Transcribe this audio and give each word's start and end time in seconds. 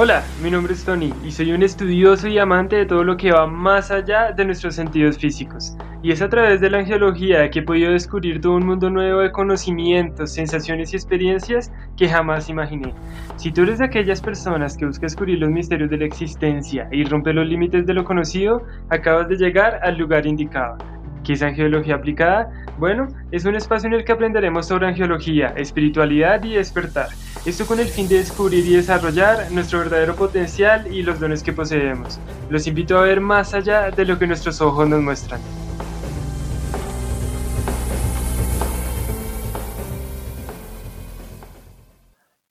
Hola, 0.00 0.22
mi 0.40 0.48
nombre 0.48 0.74
es 0.74 0.84
Tony 0.84 1.12
y 1.24 1.32
soy 1.32 1.50
un 1.50 1.64
estudioso 1.64 2.28
y 2.28 2.38
amante 2.38 2.76
de 2.76 2.86
todo 2.86 3.02
lo 3.02 3.16
que 3.16 3.32
va 3.32 3.48
más 3.48 3.90
allá 3.90 4.30
de 4.30 4.44
nuestros 4.44 4.76
sentidos 4.76 5.18
físicos. 5.18 5.76
Y 6.04 6.12
es 6.12 6.22
a 6.22 6.28
través 6.28 6.60
de 6.60 6.70
la 6.70 6.78
angiología 6.78 7.50
que 7.50 7.58
he 7.58 7.62
podido 7.62 7.90
descubrir 7.90 8.40
todo 8.40 8.54
un 8.54 8.64
mundo 8.64 8.90
nuevo 8.90 9.22
de 9.22 9.32
conocimientos, 9.32 10.32
sensaciones 10.32 10.92
y 10.92 10.96
experiencias 10.96 11.72
que 11.96 12.08
jamás 12.08 12.48
imaginé. 12.48 12.94
Si 13.34 13.50
tú 13.50 13.62
eres 13.62 13.80
de 13.80 13.86
aquellas 13.86 14.20
personas 14.20 14.76
que 14.76 14.86
busca 14.86 15.06
descubrir 15.06 15.40
los 15.40 15.50
misterios 15.50 15.90
de 15.90 15.96
la 15.96 16.04
existencia 16.04 16.88
y 16.92 17.02
romper 17.02 17.34
los 17.34 17.48
límites 17.48 17.84
de 17.84 17.94
lo 17.94 18.04
conocido, 18.04 18.62
acabas 18.90 19.28
de 19.28 19.36
llegar 19.36 19.80
al 19.82 19.98
lugar 19.98 20.26
indicado. 20.26 20.78
¿Qué 21.24 21.32
es 21.32 21.42
angiología 21.42 21.96
aplicada? 21.96 22.48
Bueno, 22.78 23.08
es 23.32 23.44
un 23.44 23.56
espacio 23.56 23.88
en 23.88 23.94
el 23.94 24.04
que 24.04 24.12
aprenderemos 24.12 24.68
sobre 24.68 24.86
angiología, 24.86 25.48
espiritualidad 25.56 26.44
y 26.44 26.54
despertar. 26.54 27.08
Esto 27.44 27.66
con 27.66 27.80
el 27.80 27.88
fin 27.88 28.06
de 28.06 28.18
descubrir 28.18 28.64
y 28.64 28.76
desarrollar 28.76 29.50
nuestro 29.50 29.80
verdadero 29.80 30.14
potencial 30.14 30.86
y 30.86 31.02
los 31.02 31.18
dones 31.18 31.42
que 31.42 31.52
poseemos. 31.52 32.20
Los 32.48 32.68
invito 32.68 32.96
a 32.96 33.02
ver 33.02 33.20
más 33.20 33.52
allá 33.52 33.90
de 33.90 34.04
lo 34.04 34.16
que 34.16 34.28
nuestros 34.28 34.60
ojos 34.60 34.88
nos 34.88 35.02
muestran. 35.02 35.40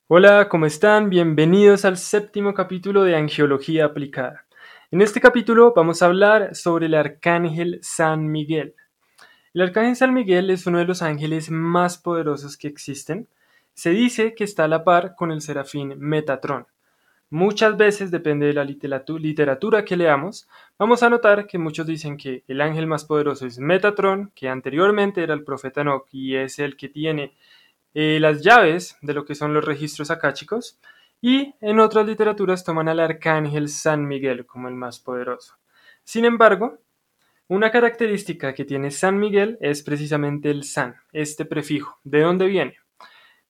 Hola, 0.08 0.50
¿cómo 0.50 0.66
están? 0.66 1.08
Bienvenidos 1.08 1.86
al 1.86 1.96
séptimo 1.96 2.52
capítulo 2.52 3.02
de 3.02 3.16
Angiología 3.16 3.86
Aplicada. 3.86 4.44
En 4.90 5.00
este 5.00 5.22
capítulo 5.22 5.72
vamos 5.74 6.02
a 6.02 6.06
hablar 6.06 6.54
sobre 6.54 6.84
el 6.84 6.94
arcángel 6.94 7.78
San 7.80 8.30
Miguel. 8.30 8.74
El 9.58 9.62
arcángel 9.62 9.96
San 9.96 10.14
Miguel 10.14 10.50
es 10.50 10.68
uno 10.68 10.78
de 10.78 10.84
los 10.84 11.02
ángeles 11.02 11.50
más 11.50 11.98
poderosos 11.98 12.56
que 12.56 12.68
existen. 12.68 13.26
Se 13.74 13.90
dice 13.90 14.36
que 14.36 14.44
está 14.44 14.62
a 14.62 14.68
la 14.68 14.84
par 14.84 15.16
con 15.16 15.32
el 15.32 15.40
serafín 15.40 15.94
Metatrón. 15.98 16.68
Muchas 17.28 17.76
veces, 17.76 18.12
depende 18.12 18.46
de 18.46 18.52
la 18.52 18.62
literatura 18.62 19.84
que 19.84 19.96
leamos, 19.96 20.48
vamos 20.78 21.02
a 21.02 21.10
notar 21.10 21.48
que 21.48 21.58
muchos 21.58 21.88
dicen 21.88 22.16
que 22.16 22.44
el 22.46 22.60
ángel 22.60 22.86
más 22.86 23.04
poderoso 23.04 23.48
es 23.48 23.58
Metatrón, 23.58 24.30
que 24.32 24.48
anteriormente 24.48 25.24
era 25.24 25.34
el 25.34 25.42
profeta 25.42 25.80
Enoch 25.80 26.06
y 26.12 26.36
es 26.36 26.60
el 26.60 26.76
que 26.76 26.88
tiene 26.88 27.34
eh, 27.94 28.18
las 28.20 28.42
llaves 28.42 28.96
de 29.02 29.12
lo 29.12 29.24
que 29.24 29.34
son 29.34 29.54
los 29.54 29.64
registros 29.64 30.12
acáchicos, 30.12 30.78
y 31.20 31.52
en 31.60 31.80
otras 31.80 32.06
literaturas 32.06 32.62
toman 32.62 32.88
al 32.88 33.00
arcángel 33.00 33.68
San 33.68 34.06
Miguel 34.06 34.46
como 34.46 34.68
el 34.68 34.74
más 34.74 35.00
poderoso. 35.00 35.56
Sin 36.04 36.24
embargo, 36.24 36.78
una 37.48 37.70
característica 37.70 38.52
que 38.52 38.66
tiene 38.66 38.90
San 38.90 39.18
Miguel 39.18 39.56
es 39.62 39.82
precisamente 39.82 40.50
el 40.50 40.64
San, 40.64 40.96
este 41.12 41.46
prefijo. 41.46 41.98
¿De 42.04 42.20
dónde 42.20 42.46
viene? 42.46 42.76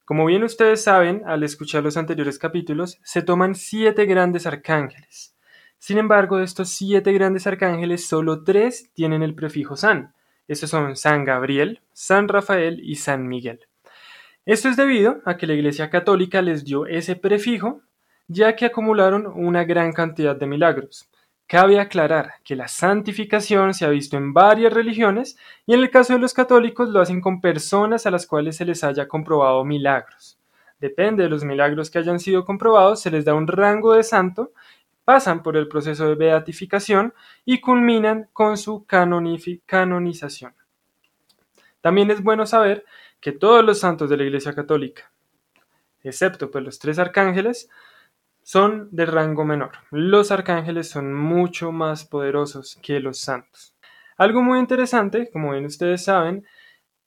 Como 0.05 0.25
bien 0.25 0.43
ustedes 0.43 0.81
saben, 0.81 1.21
al 1.25 1.43
escuchar 1.43 1.83
los 1.83 1.97
anteriores 1.97 2.39
capítulos, 2.39 2.97
se 3.03 3.21
toman 3.21 3.55
siete 3.55 4.05
grandes 4.05 4.47
arcángeles. 4.47 5.35
Sin 5.77 5.97
embargo, 5.97 6.37
de 6.37 6.45
estos 6.45 6.69
siete 6.69 7.11
grandes 7.11 7.45
arcángeles, 7.45 8.07
solo 8.07 8.43
tres 8.43 8.89
tienen 8.93 9.21
el 9.21 9.35
prefijo 9.35 9.75
San. 9.75 10.13
Estos 10.47 10.69
son 10.69 10.95
San 10.95 11.25
Gabriel, 11.25 11.81
San 11.91 12.29
Rafael 12.29 12.79
y 12.81 12.95
San 12.95 13.27
Miguel. 13.27 13.59
Esto 14.45 14.69
es 14.69 14.77
debido 14.77 15.21
a 15.25 15.35
que 15.35 15.45
la 15.45 15.55
Iglesia 15.55 15.89
Católica 15.89 16.41
les 16.41 16.63
dio 16.63 16.85
ese 16.85 17.17
prefijo, 17.17 17.81
ya 18.29 18.55
que 18.55 18.65
acumularon 18.65 19.27
una 19.27 19.65
gran 19.65 19.91
cantidad 19.91 20.37
de 20.37 20.47
milagros. 20.47 21.09
Cabe 21.49 21.79
aclarar 21.79 22.33
que 22.43 22.55
la 22.55 22.67
santificación 22.67 23.73
se 23.73 23.83
ha 23.83 23.89
visto 23.89 24.15
en 24.15 24.33
varias 24.33 24.71
religiones 24.71 25.35
y 25.65 25.73
en 25.73 25.79
el 25.79 25.89
caso 25.89 26.13
de 26.13 26.19
los 26.19 26.35
católicos 26.35 26.89
lo 26.89 27.01
hacen 27.01 27.21
con 27.21 27.41
personas 27.41 28.05
a 28.05 28.11
las 28.11 28.27
cuales 28.27 28.55
se 28.55 28.65
les 28.65 28.83
haya 28.83 29.07
comprobado 29.07 29.65
milagros. 29.65 30.37
Depende 30.79 31.23
de 31.23 31.29
los 31.29 31.43
milagros 31.43 31.89
que 31.89 31.97
hayan 31.97 32.19
sido 32.19 32.45
comprobados, 32.45 33.01
se 33.01 33.09
les 33.09 33.25
da 33.25 33.33
un 33.33 33.47
rango 33.47 33.93
de 33.95 34.03
santo, 34.03 34.51
pasan 35.03 35.41
por 35.41 35.57
el 35.57 35.67
proceso 35.67 36.07
de 36.07 36.13
beatificación 36.13 37.15
y 37.45 37.59
culminan 37.59 38.29
con 38.31 38.55
su 38.55 38.85
canonización. 38.85 40.53
También 41.81 42.11
es 42.11 42.21
bueno 42.21 42.45
saber 42.45 42.85
que 43.19 43.31
todos 43.31 43.65
los 43.65 43.79
santos 43.79 44.07
de 44.07 44.17
la 44.17 44.23
Iglesia 44.23 44.53
Católica, 44.53 45.11
excepto 46.03 46.51
pues 46.51 46.63
los 46.63 46.77
tres 46.77 46.99
arcángeles, 46.99 47.71
son 48.51 48.89
de 48.89 49.05
rango 49.05 49.45
menor. 49.45 49.73
Los 49.91 50.31
arcángeles 50.31 50.89
son 50.89 51.13
mucho 51.13 51.71
más 51.71 52.03
poderosos 52.03 52.79
que 52.81 52.99
los 52.99 53.19
santos. 53.19 53.75
Algo 54.17 54.41
muy 54.41 54.57
interesante, 54.57 55.29
como 55.31 55.51
bien 55.51 55.65
ustedes 55.65 56.05
saben, 56.05 56.47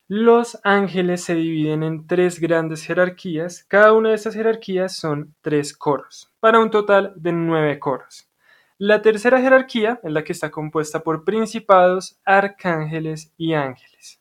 los 0.07 0.61
ángeles 0.63 1.25
se 1.25 1.35
dividen 1.35 1.83
en 1.83 2.07
tres 2.07 2.39
grandes 2.39 2.85
jerarquías. 2.85 3.65
Cada 3.65 3.93
una 3.93 4.11
de 4.11 4.15
estas 4.15 4.35
jerarquías 4.35 4.95
son 4.95 5.35
tres 5.41 5.77
coros, 5.77 6.33
para 6.39 6.61
un 6.61 6.71
total 6.71 7.13
de 7.17 7.33
nueve 7.33 7.81
coros. 7.81 8.31
La 8.79 9.03
tercera 9.03 9.41
jerarquía 9.41 9.99
es 10.05 10.13
la 10.13 10.23
que 10.23 10.35
está 10.35 10.49
compuesta 10.53 11.01
por 11.01 11.25
principados, 11.25 12.21
arcángeles 12.25 13.33
y 13.37 13.55
ángeles. 13.55 14.21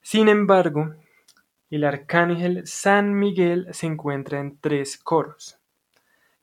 Sin 0.00 0.28
embargo, 0.28 0.96
el 1.70 1.84
arcángel 1.84 2.66
San 2.66 3.14
Miguel 3.14 3.68
se 3.70 3.86
encuentra 3.86 4.40
en 4.40 4.58
tres 4.58 4.98
coros. 4.98 5.61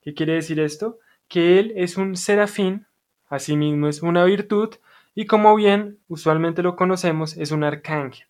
¿Qué 0.02 0.14
quiere 0.14 0.34
decir 0.34 0.60
esto? 0.60 1.00
Que 1.28 1.60
él 1.60 1.74
es 1.76 1.98
un 1.98 2.16
serafín, 2.16 2.88
asimismo 3.28 3.88
es 3.88 4.02
una 4.02 4.24
virtud, 4.26 4.76
y 5.16 5.26
como 5.26 5.56
bien 5.56 6.00
usualmente 6.08 6.64
lo 6.64 6.76
conocemos, 6.76 7.38
es 7.38 7.52
un 7.52 7.64
arcángel. 7.64 8.28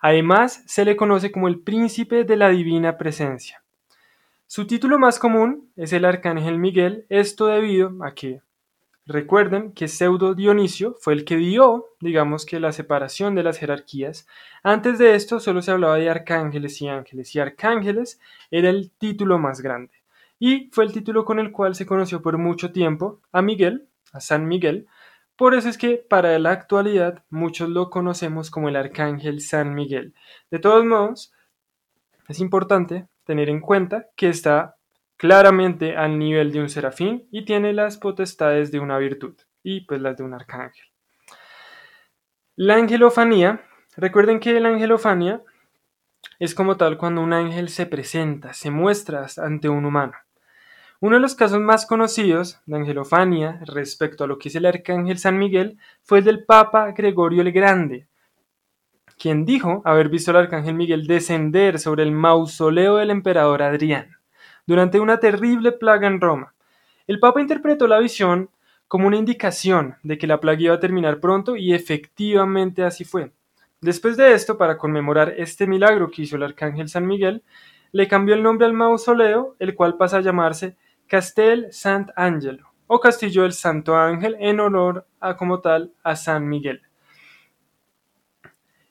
Además, 0.00 0.62
se 0.66 0.84
le 0.84 0.96
conoce 0.96 1.30
como 1.30 1.48
el 1.48 1.60
príncipe 1.60 2.24
de 2.24 2.36
la 2.36 2.48
divina 2.48 2.96
presencia. 2.96 3.62
Su 4.46 4.66
título 4.66 4.98
más 4.98 5.18
común 5.18 5.70
es 5.76 5.92
el 5.92 6.04
arcángel 6.04 6.58
Miguel, 6.58 7.06
esto 7.08 7.46
debido 7.46 7.92
a 8.02 8.14
que 8.14 8.40
Recuerden 9.10 9.72
que 9.72 9.88
Pseudo 9.88 10.34
Dionisio 10.36 10.94
fue 11.00 11.14
el 11.14 11.24
que 11.24 11.36
dio, 11.36 11.86
digamos 11.98 12.46
que 12.46 12.60
la 12.60 12.70
separación 12.70 13.34
de 13.34 13.42
las 13.42 13.58
jerarquías. 13.58 14.28
Antes 14.62 14.98
de 14.98 15.16
esto 15.16 15.40
solo 15.40 15.62
se 15.62 15.72
hablaba 15.72 15.96
de 15.96 16.08
arcángeles 16.08 16.80
y 16.80 16.86
ángeles, 16.86 17.34
y 17.34 17.40
arcángeles 17.40 18.20
era 18.52 18.70
el 18.70 18.92
título 18.92 19.36
más 19.38 19.62
grande. 19.62 19.99
Y 20.40 20.70
fue 20.72 20.84
el 20.84 20.92
título 20.92 21.24
con 21.24 21.38
el 21.38 21.52
cual 21.52 21.74
se 21.74 21.86
conoció 21.86 22.22
por 22.22 22.38
mucho 22.38 22.72
tiempo 22.72 23.20
a 23.30 23.42
Miguel, 23.42 23.88
a 24.12 24.20
San 24.20 24.48
Miguel. 24.48 24.88
Por 25.36 25.54
eso 25.54 25.68
es 25.68 25.78
que 25.78 25.98
para 25.98 26.38
la 26.38 26.50
actualidad 26.50 27.24
muchos 27.28 27.68
lo 27.68 27.90
conocemos 27.90 28.50
como 28.50 28.70
el 28.70 28.76
arcángel 28.76 29.42
San 29.42 29.74
Miguel. 29.74 30.14
De 30.50 30.58
todos 30.58 30.84
modos, 30.84 31.32
es 32.26 32.40
importante 32.40 33.06
tener 33.24 33.50
en 33.50 33.60
cuenta 33.60 34.06
que 34.16 34.30
está 34.30 34.76
claramente 35.18 35.96
al 35.96 36.18
nivel 36.18 36.52
de 36.52 36.60
un 36.60 36.70
serafín 36.70 37.28
y 37.30 37.44
tiene 37.44 37.74
las 37.74 37.98
potestades 37.98 38.72
de 38.72 38.80
una 38.80 38.96
virtud 38.96 39.36
y 39.62 39.82
pues 39.82 40.00
las 40.00 40.16
de 40.16 40.24
un 40.24 40.32
arcángel. 40.32 40.86
La 42.56 42.76
angelofanía, 42.76 43.62
recuerden 43.94 44.40
que 44.40 44.58
la 44.58 44.70
angelofanía 44.70 45.42
es 46.38 46.54
como 46.54 46.78
tal 46.78 46.96
cuando 46.96 47.20
un 47.20 47.34
ángel 47.34 47.68
se 47.68 47.84
presenta, 47.84 48.54
se 48.54 48.70
muestra 48.70 49.26
ante 49.36 49.68
un 49.68 49.84
humano. 49.84 50.14
Uno 51.02 51.16
de 51.16 51.20
los 51.20 51.34
casos 51.34 51.60
más 51.60 51.86
conocidos 51.86 52.60
de 52.66 52.76
angelofanía 52.76 53.58
respecto 53.64 54.22
a 54.22 54.26
lo 54.26 54.38
que 54.38 54.50
es 54.50 54.54
el 54.56 54.66
arcángel 54.66 55.16
San 55.16 55.38
Miguel 55.38 55.78
fue 56.02 56.18
el 56.18 56.24
del 56.24 56.44
Papa 56.44 56.92
Gregorio 56.92 57.40
el 57.40 57.52
Grande, 57.52 58.06
quien 59.18 59.46
dijo 59.46 59.80
haber 59.86 60.10
visto 60.10 60.30
al 60.30 60.36
arcángel 60.36 60.74
Miguel 60.74 61.06
descender 61.06 61.78
sobre 61.78 62.02
el 62.02 62.12
mausoleo 62.12 62.96
del 62.96 63.10
emperador 63.10 63.62
Adrián 63.62 64.10
durante 64.66 65.00
una 65.00 65.18
terrible 65.18 65.72
plaga 65.72 66.06
en 66.06 66.20
Roma. 66.20 66.54
El 67.06 67.18
Papa 67.18 67.40
interpretó 67.40 67.86
la 67.86 67.98
visión 67.98 68.50
como 68.86 69.06
una 69.06 69.16
indicación 69.16 69.96
de 70.02 70.18
que 70.18 70.26
la 70.26 70.38
plaga 70.38 70.60
iba 70.60 70.74
a 70.74 70.80
terminar 70.80 71.18
pronto 71.18 71.56
y 71.56 71.72
efectivamente 71.72 72.84
así 72.84 73.04
fue. 73.04 73.32
Después 73.80 74.18
de 74.18 74.34
esto, 74.34 74.58
para 74.58 74.76
conmemorar 74.76 75.32
este 75.38 75.66
milagro 75.66 76.10
que 76.10 76.22
hizo 76.22 76.36
el 76.36 76.42
arcángel 76.42 76.90
San 76.90 77.06
Miguel, 77.06 77.42
le 77.92 78.06
cambió 78.06 78.34
el 78.34 78.42
nombre 78.42 78.66
al 78.66 78.74
mausoleo, 78.74 79.56
el 79.58 79.74
cual 79.74 79.96
pasa 79.96 80.18
a 80.18 80.20
llamarse 80.20 80.76
Castel 81.10 81.72
Sant'Angelo 81.72 82.72
o 82.86 83.00
Castillo 83.00 83.42
del 83.42 83.52
Santo 83.52 83.96
Ángel 83.96 84.36
en 84.38 84.60
honor 84.60 85.08
a 85.18 85.36
como 85.36 85.60
tal 85.60 85.92
a 86.04 86.14
San 86.14 86.48
Miguel. 86.48 86.82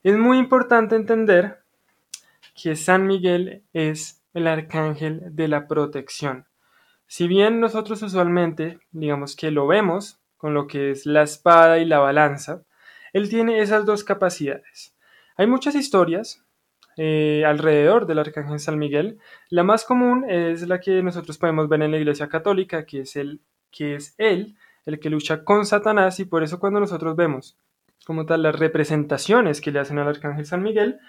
Es 0.03 0.17
muy 0.17 0.37
importante 0.37 0.97
entender 0.97 1.63
que 2.61 2.75
San 2.75 3.07
Miguel 3.07 3.63
es 3.71 4.21
el 4.33 4.47
arcángel 4.47 5.33
de 5.33 5.47
la 5.47 5.65
protección. 5.65 6.45
Si 7.07 7.25
bien 7.25 7.61
nosotros 7.61 8.01
usualmente, 8.01 8.81
digamos 8.91 9.37
que 9.37 9.49
lo 9.49 9.65
vemos 9.65 10.19
con 10.35 10.53
lo 10.53 10.67
que 10.67 10.91
es 10.91 11.05
la 11.05 11.23
espada 11.23 11.77
y 11.79 11.85
la 11.85 11.99
balanza, 11.99 12.63
él 13.13 13.29
tiene 13.29 13.61
esas 13.61 13.85
dos 13.85 14.03
capacidades. 14.03 14.93
Hay 15.37 15.47
muchas 15.47 15.73
historias 15.73 16.43
eh, 17.01 17.43
alrededor 17.45 18.05
del 18.05 18.19
arcángel 18.19 18.59
San 18.59 18.77
Miguel. 18.77 19.19
La 19.49 19.63
más 19.63 19.85
común 19.85 20.25
es 20.29 20.67
la 20.67 20.79
que 20.79 21.01
nosotros 21.01 21.37
podemos 21.37 21.69
ver 21.69 21.81
en 21.81 21.91
la 21.91 21.97
Iglesia 21.97 22.27
Católica, 22.27 22.85
que 22.85 23.01
es 23.01 23.15
el 23.15 23.41
que 23.71 23.95
es 23.95 24.15
él 24.17 24.55
el 24.85 24.99
que 24.99 25.09
lucha 25.09 25.43
con 25.43 25.65
Satanás 25.65 26.19
y 26.19 26.25
por 26.25 26.43
eso 26.43 26.59
cuando 26.59 26.79
nosotros 26.79 27.15
vemos 27.15 27.57
como 28.05 28.25
tal 28.25 28.41
las 28.41 28.57
representaciones 28.57 29.61
que 29.61 29.71
le 29.71 29.79
hacen 29.79 29.99
al 29.99 30.07
arcángel 30.07 30.45
San 30.45 30.63
Miguel, 30.63 30.99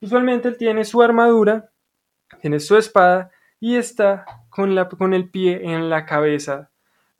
usualmente 0.00 0.48
él 0.48 0.58
tiene 0.58 0.84
su 0.84 1.00
armadura 1.00 1.70
tiene 2.40 2.60
su 2.60 2.76
espada 2.76 3.30
y 3.58 3.76
está 3.76 4.24
con, 4.48 4.74
la, 4.74 4.88
con 4.88 5.14
el 5.14 5.28
pie 5.28 5.60
en 5.64 5.90
la 5.90 6.06
cabeza, 6.06 6.70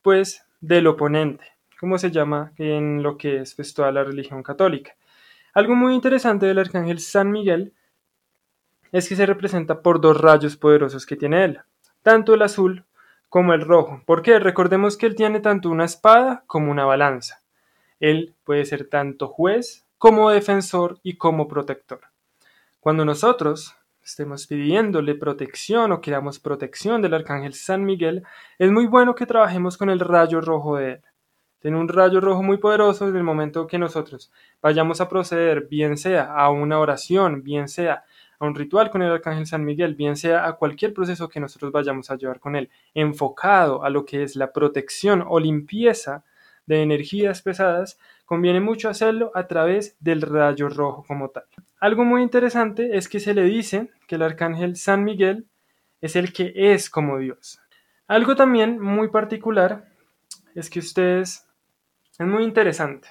pues, 0.03 0.47
del 0.61 0.87
oponente, 0.87 1.45
como 1.79 1.99
se 1.99 2.11
llama 2.11 2.53
en 2.57 3.03
lo 3.03 3.17
que 3.17 3.39
es 3.39 3.55
pues, 3.55 3.75
toda 3.75 3.93
la 3.93 4.05
religión 4.05 4.43
católica. 4.43 4.93
Algo 5.53 5.75
muy 5.75 5.95
interesante 5.95 6.47
del 6.47 6.59
arcángel 6.59 7.01
San 7.01 7.31
Miguel 7.31 7.75
es 8.93 9.09
que 9.09 9.17
se 9.17 9.27
representa 9.27 9.83
por 9.83 10.01
dos 10.01 10.21
rayos 10.21 10.57
poderosos 10.57 11.07
que 11.07 11.17
tiene 11.17 11.45
él, 11.45 11.61
tanto 12.03 12.35
el 12.35 12.43
azul 12.43 12.85
como 13.29 13.55
el 13.55 13.63
rojo. 13.63 14.03
porque 14.07 14.39
Recordemos 14.39 14.97
que 14.97 15.07
él 15.07 15.15
tiene 15.15 15.41
tanto 15.41 15.71
una 15.71 15.85
espada 15.85 16.45
como 16.47 16.71
una 16.71 16.85
balanza. 16.85 17.41
Él 18.01 18.35
puede 18.45 18.65
ser 18.65 18.89
tanto 18.89 19.29
juez 19.29 19.87
como 19.99 20.31
defensor 20.31 20.99
y 21.03 21.17
como 21.17 21.47
protector. 21.47 22.01
Cuando 22.81 23.05
nosotros 23.05 23.77
estemos 24.03 24.47
pidiéndole 24.47 25.15
protección 25.15 25.93
o 25.93 26.01
queramos 26.01 26.39
protección 26.39 27.03
del 27.03 27.15
arcángel 27.15 27.55
San 27.55 27.85
Miguel, 27.85 28.25
es 28.59 28.71
muy 28.71 28.87
bueno 28.87 29.15
que 29.15 29.27
trabajemos 29.27 29.77
con 29.77 29.91
el 29.91 30.01
rayo 30.01 30.41
rojo 30.41 30.77
de 30.77 30.93
él. 30.93 31.01
Tiene 31.61 31.79
un 31.79 31.89
rayo 31.89 32.21
rojo 32.23 32.43
muy 32.43 32.57
poderoso 32.57 33.07
en 33.07 33.15
el 33.15 33.23
momento 33.23 33.67
que 33.67 33.79
nosotros 33.79 34.33
vayamos 34.63 35.03
a 35.03 35.09
proceder, 35.11 35.69
bien 35.69 35.99
sea 35.99 36.33
a 36.33 36.49
una 36.51 36.79
oración, 36.79 37.43
bien 37.43 37.69
sea 37.69 38.05
a 38.41 38.47
un 38.47 38.55
ritual 38.55 38.91
con 38.91 39.03
el 39.03 39.13
Arcángel 39.13 39.47
San 39.47 39.65
Miguel, 39.65 39.95
bien 39.95 40.17
sea 40.17 40.47
a 40.47 40.55
cualquier 40.55 40.95
proceso 40.95 41.29
que 41.29 41.41
nosotros 41.41 41.71
vayamos 41.71 42.11
a 42.11 42.17
llevar 42.17 42.41
con 42.41 42.57
él, 42.57 42.71
enfocado 42.95 43.85
a 43.85 43.91
lo 43.91 44.07
que 44.07 44.23
es 44.23 44.35
la 44.35 44.51
protección 44.51 45.23
o 45.29 45.39
limpieza 45.39 46.25
de 46.65 46.83
energías 46.83 47.43
pesadas, 47.43 47.99
conviene 48.25 48.61
mucho 48.61 48.89
hacerlo 48.89 49.31
a 49.35 49.47
través 49.47 49.95
del 50.01 50.23
rayo 50.23 50.71
rojo 50.71 51.05
como 51.07 51.29
tal. 51.29 51.45
Algo 51.81 52.05
muy 52.05 52.23
interesante 52.23 52.97
es 52.97 53.09
que 53.09 53.21
se 53.21 53.35
le 53.35 53.45
dice 53.45 53.91
que 54.07 54.15
el 54.15 54.23
Arcángel 54.23 54.77
San 54.77 55.05
Miguel 55.05 55.47
es 56.01 56.17
el 56.17 56.33
que 56.33 56.53
es 56.55 56.89
como 56.89 57.19
Dios. 57.19 57.61
Algo 58.09 58.37
también 58.37 58.81
muy 58.81 59.09
particular 59.09 59.85
es 60.55 60.71
que 60.71 60.79
ustedes, 60.79 61.47
es 62.19 62.27
muy 62.27 62.45
interesante, 62.45 63.09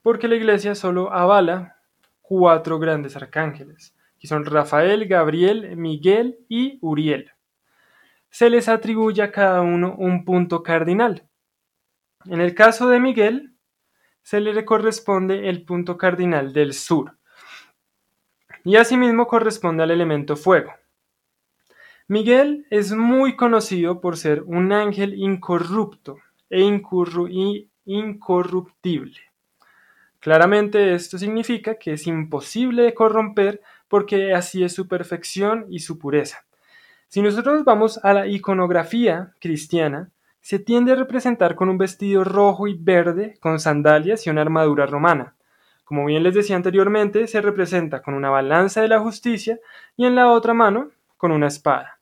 porque 0.00 0.28
la 0.28 0.36
iglesia 0.36 0.74
solo 0.74 1.12
avala 1.12 1.76
cuatro 2.22 2.78
grandes 2.78 3.16
arcángeles 3.16 3.95
son 4.26 4.44
Rafael, 4.44 5.06
Gabriel, 5.06 5.76
Miguel 5.76 6.38
y 6.48 6.78
Uriel. 6.82 7.30
Se 8.30 8.50
les 8.50 8.68
atribuye 8.68 9.22
a 9.22 9.32
cada 9.32 9.62
uno 9.62 9.94
un 9.96 10.24
punto 10.24 10.62
cardinal. 10.62 11.26
En 12.26 12.40
el 12.40 12.54
caso 12.54 12.88
de 12.88 13.00
Miguel, 13.00 13.54
se 14.22 14.40
le 14.40 14.64
corresponde 14.64 15.48
el 15.48 15.64
punto 15.64 15.96
cardinal 15.96 16.52
del 16.52 16.74
sur, 16.74 17.16
y 18.64 18.74
asimismo 18.74 19.28
corresponde 19.28 19.84
al 19.84 19.92
elemento 19.92 20.34
fuego. 20.34 20.72
Miguel 22.08 22.66
es 22.70 22.92
muy 22.92 23.36
conocido 23.36 24.00
por 24.00 24.16
ser 24.16 24.42
un 24.42 24.72
ángel 24.72 25.14
incorrupto 25.14 26.18
e 26.50 26.60
incorruptible. 27.84 29.20
Claramente 30.18 30.94
esto 30.94 31.18
significa 31.18 31.78
que 31.78 31.92
es 31.92 32.06
imposible 32.08 32.82
de 32.82 32.94
corromper 32.94 33.60
porque 33.88 34.34
así 34.34 34.64
es 34.64 34.74
su 34.74 34.88
perfección 34.88 35.66
y 35.70 35.80
su 35.80 35.98
pureza. 35.98 36.44
Si 37.08 37.22
nosotros 37.22 37.64
vamos 37.64 38.00
a 38.02 38.12
la 38.12 38.26
iconografía 38.26 39.34
cristiana, 39.40 40.10
se 40.40 40.58
tiende 40.58 40.92
a 40.92 40.96
representar 40.96 41.54
con 41.54 41.68
un 41.68 41.78
vestido 41.78 42.24
rojo 42.24 42.68
y 42.68 42.74
verde, 42.74 43.36
con 43.40 43.58
sandalias 43.58 44.26
y 44.26 44.30
una 44.30 44.42
armadura 44.42 44.86
romana. 44.86 45.34
Como 45.84 46.04
bien 46.04 46.22
les 46.22 46.34
decía 46.34 46.56
anteriormente, 46.56 47.26
se 47.26 47.40
representa 47.40 48.02
con 48.02 48.14
una 48.14 48.30
balanza 48.30 48.80
de 48.80 48.88
la 48.88 49.00
justicia 49.00 49.58
y 49.96 50.04
en 50.04 50.16
la 50.16 50.30
otra 50.30 50.52
mano 50.52 50.90
con 51.16 51.32
una 51.32 51.46
espada. 51.46 52.00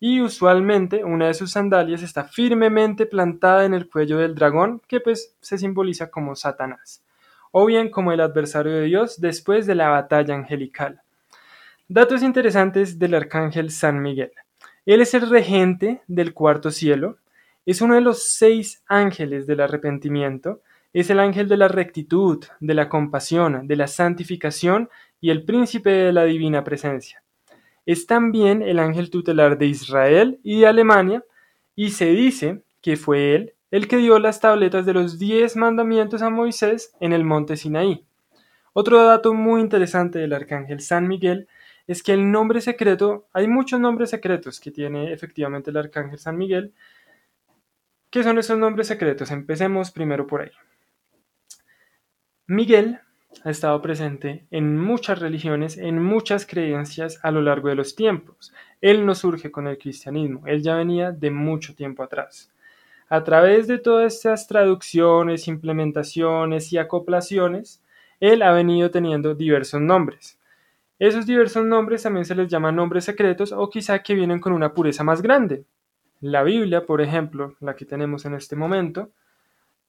Y 0.00 0.20
usualmente 0.20 1.04
una 1.04 1.26
de 1.26 1.34
sus 1.34 1.50
sandalias 1.50 2.02
está 2.02 2.24
firmemente 2.24 3.04
plantada 3.04 3.64
en 3.64 3.74
el 3.74 3.88
cuello 3.88 4.18
del 4.18 4.34
dragón, 4.34 4.80
que 4.86 5.00
pues 5.00 5.36
se 5.40 5.58
simboliza 5.58 6.10
como 6.10 6.36
Satanás, 6.36 7.02
o 7.52 7.66
bien 7.66 7.90
como 7.90 8.12
el 8.12 8.20
adversario 8.20 8.72
de 8.72 8.82
Dios 8.82 9.20
después 9.20 9.66
de 9.66 9.74
la 9.74 9.88
batalla 9.88 10.34
angelical. 10.34 11.02
Datos 11.90 12.22
interesantes 12.22 12.98
del 12.98 13.14
arcángel 13.14 13.70
San 13.70 14.02
Miguel. 14.02 14.30
Él 14.84 15.00
es 15.00 15.14
el 15.14 15.26
regente 15.30 16.02
del 16.06 16.34
cuarto 16.34 16.70
cielo, 16.70 17.16
es 17.64 17.80
uno 17.80 17.94
de 17.94 18.02
los 18.02 18.24
seis 18.24 18.82
ángeles 18.88 19.46
del 19.46 19.60
arrepentimiento, 19.60 20.60
es 20.92 21.08
el 21.08 21.18
ángel 21.18 21.48
de 21.48 21.56
la 21.56 21.66
rectitud, 21.66 22.44
de 22.60 22.74
la 22.74 22.90
compasión, 22.90 23.66
de 23.66 23.76
la 23.76 23.86
santificación 23.86 24.90
y 25.18 25.30
el 25.30 25.44
príncipe 25.44 25.88
de 25.88 26.12
la 26.12 26.24
divina 26.24 26.62
presencia. 26.62 27.22
Es 27.86 28.06
también 28.06 28.60
el 28.60 28.80
ángel 28.80 29.08
tutelar 29.08 29.56
de 29.56 29.64
Israel 29.64 30.40
y 30.42 30.60
de 30.60 30.66
Alemania, 30.66 31.24
y 31.74 31.88
se 31.88 32.10
dice 32.10 32.60
que 32.82 32.98
fue 32.98 33.34
él 33.34 33.54
el 33.70 33.88
que 33.88 33.96
dio 33.96 34.18
las 34.18 34.40
tabletas 34.40 34.84
de 34.84 34.92
los 34.92 35.18
diez 35.18 35.56
mandamientos 35.56 36.20
a 36.20 36.28
Moisés 36.28 36.92
en 37.00 37.14
el 37.14 37.24
monte 37.24 37.56
Sinaí. 37.56 38.04
Otro 38.74 39.02
dato 39.02 39.32
muy 39.32 39.62
interesante 39.62 40.18
del 40.18 40.34
arcángel 40.34 40.80
San 40.80 41.08
Miguel 41.08 41.48
es 41.88 42.02
que 42.02 42.12
el 42.12 42.30
nombre 42.30 42.60
secreto, 42.60 43.26
hay 43.32 43.48
muchos 43.48 43.80
nombres 43.80 44.10
secretos 44.10 44.60
que 44.60 44.70
tiene 44.70 45.10
efectivamente 45.10 45.70
el 45.70 45.78
arcángel 45.78 46.18
San 46.18 46.36
Miguel. 46.36 46.74
¿Qué 48.10 48.22
son 48.22 48.38
esos 48.38 48.58
nombres 48.58 48.86
secretos? 48.88 49.30
Empecemos 49.30 49.90
primero 49.90 50.26
por 50.26 50.42
ahí. 50.42 50.50
Miguel 52.46 53.00
ha 53.42 53.50
estado 53.50 53.80
presente 53.80 54.46
en 54.50 54.78
muchas 54.78 55.18
religiones, 55.18 55.78
en 55.78 56.02
muchas 56.02 56.44
creencias 56.46 57.20
a 57.22 57.30
lo 57.30 57.40
largo 57.40 57.70
de 57.70 57.74
los 57.74 57.96
tiempos. 57.96 58.52
Él 58.82 59.06
no 59.06 59.14
surge 59.14 59.50
con 59.50 59.66
el 59.66 59.78
cristianismo, 59.78 60.46
él 60.46 60.62
ya 60.62 60.74
venía 60.74 61.10
de 61.10 61.30
mucho 61.30 61.74
tiempo 61.74 62.02
atrás. 62.02 62.52
A 63.08 63.24
través 63.24 63.66
de 63.66 63.78
todas 63.78 64.14
estas 64.14 64.46
traducciones, 64.46 65.48
implementaciones 65.48 66.70
y 66.70 66.76
acoplaciones, 66.76 67.82
él 68.20 68.42
ha 68.42 68.52
venido 68.52 68.90
teniendo 68.90 69.34
diversos 69.34 69.80
nombres. 69.80 70.38
Esos 70.98 71.26
diversos 71.26 71.64
nombres 71.64 72.02
también 72.02 72.24
se 72.24 72.34
les 72.34 72.48
llama 72.48 72.72
nombres 72.72 73.04
secretos 73.04 73.52
o 73.52 73.70
quizá 73.70 74.02
que 74.02 74.14
vienen 74.14 74.40
con 74.40 74.52
una 74.52 74.74
pureza 74.74 75.04
más 75.04 75.22
grande. 75.22 75.64
La 76.20 76.42
Biblia, 76.42 76.84
por 76.84 77.00
ejemplo, 77.00 77.54
la 77.60 77.76
que 77.76 77.84
tenemos 77.84 78.24
en 78.24 78.34
este 78.34 78.56
momento, 78.56 79.12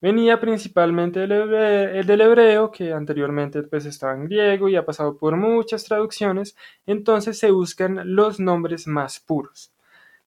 venía 0.02 0.40
principalmente 0.40 1.22
del 1.22 1.32
hebreo, 1.32 2.04
del 2.04 2.22
hebreo, 2.22 2.72
que 2.72 2.94
anteriormente 2.94 3.64
pues 3.64 3.86
estaba 3.86 4.14
en 4.14 4.26
griego 4.26 4.70
y 4.70 4.76
ha 4.76 4.86
pasado 4.86 5.18
por 5.18 5.36
muchas 5.36 5.84
traducciones, 5.84 6.56
entonces 6.86 7.40
se 7.40 7.50
buscan 7.50 8.16
los 8.16 8.40
nombres 8.40 8.86
más 8.86 9.20
puros. 9.20 9.74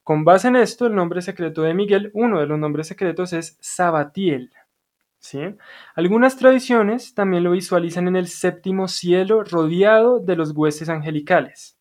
Con 0.02 0.24
base 0.24 0.48
en 0.48 0.56
esto, 0.56 0.86
el 0.86 0.96
nombre 0.96 1.22
secreto 1.22 1.62
de 1.62 1.74
Miguel, 1.74 2.10
uno 2.14 2.40
de 2.40 2.46
los 2.46 2.58
nombres 2.58 2.88
secretos 2.88 3.32
es 3.32 3.56
Sabatiel. 3.60 4.50
Algunas 5.94 6.36
tradiciones 6.36 7.14
también 7.14 7.44
lo 7.44 7.52
visualizan 7.52 8.08
en 8.08 8.16
el 8.16 8.26
séptimo 8.26 8.88
cielo 8.88 9.44
rodeado 9.44 10.18
de 10.18 10.36
los 10.36 10.52
hueses 10.52 10.88
angelicales. 10.88 11.78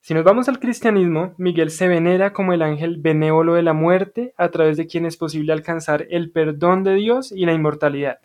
Si 0.00 0.14
nos 0.14 0.24
vamos 0.24 0.48
al 0.48 0.60
cristianismo, 0.60 1.34
Miguel 1.36 1.70
se 1.70 1.88
venera 1.88 2.32
como 2.32 2.52
el 2.52 2.62
ángel 2.62 2.98
benévolo 2.98 3.54
de 3.54 3.62
la 3.62 3.72
muerte 3.72 4.34
a 4.36 4.50
través 4.50 4.76
de 4.76 4.86
quien 4.86 5.04
es 5.04 5.16
posible 5.16 5.52
alcanzar 5.52 6.06
el 6.10 6.30
perdón 6.30 6.84
de 6.84 6.94
Dios 6.94 7.32
y 7.32 7.44
la 7.44 7.52
inmortalidad. 7.52 8.20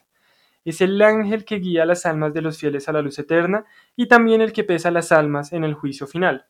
Es 0.63 0.81
el 0.81 1.01
ángel 1.01 1.43
que 1.43 1.55
guía 1.55 1.85
las 1.85 2.05
almas 2.05 2.33
de 2.33 2.41
los 2.41 2.59
fieles 2.59 2.87
a 2.87 2.91
la 2.91 3.01
luz 3.01 3.17
eterna 3.17 3.65
y 3.95 4.07
también 4.07 4.41
el 4.41 4.53
que 4.53 4.63
pesa 4.63 4.91
las 4.91 5.11
almas 5.11 5.53
en 5.53 5.63
el 5.63 5.73
juicio 5.73 6.05
final. 6.05 6.45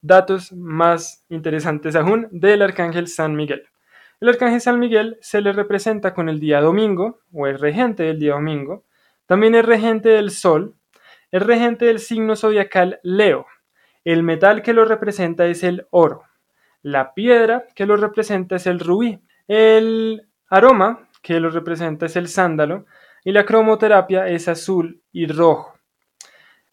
Datos 0.00 0.52
más 0.52 1.26
interesantes 1.28 1.94
aún 1.94 2.26
del 2.30 2.62
arcángel 2.62 3.06
San 3.06 3.36
Miguel. 3.36 3.64
El 4.20 4.28
arcángel 4.28 4.60
San 4.60 4.78
Miguel 4.78 5.16
se 5.22 5.40
le 5.40 5.52
representa 5.52 6.12
con 6.12 6.28
el 6.28 6.40
día 6.40 6.60
domingo, 6.60 7.20
o 7.32 7.46
el 7.46 7.58
regente 7.58 8.02
del 8.02 8.18
día 8.18 8.34
domingo, 8.34 8.84
también 9.24 9.54
el 9.54 9.64
regente 9.64 10.10
del 10.10 10.30
sol, 10.30 10.74
el 11.30 11.40
regente 11.40 11.86
del 11.86 12.00
signo 12.00 12.36
zodiacal 12.36 13.00
Leo. 13.02 13.46
El 14.04 14.22
metal 14.22 14.62
que 14.62 14.74
lo 14.74 14.84
representa 14.84 15.46
es 15.46 15.62
el 15.62 15.86
oro. 15.90 16.24
La 16.82 17.14
piedra 17.14 17.66
que 17.74 17.86
lo 17.86 17.96
representa 17.96 18.56
es 18.56 18.66
el 18.66 18.80
rubí. 18.80 19.20
El 19.46 20.28
aroma 20.48 21.08
que 21.22 21.40
lo 21.40 21.50
representa 21.50 22.06
es 22.06 22.16
el 22.16 22.28
sándalo. 22.28 22.86
Y 23.24 23.32
la 23.32 23.44
cromoterapia 23.44 24.28
es 24.28 24.48
azul 24.48 25.02
y 25.12 25.26
rojo. 25.26 25.74